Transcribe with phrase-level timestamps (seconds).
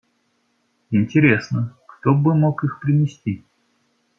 [0.89, 3.45] Интересно, кто бы мог их принести?